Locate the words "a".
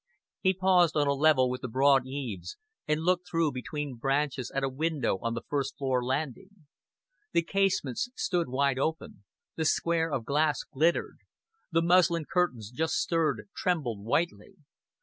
1.05-1.13, 4.63-4.67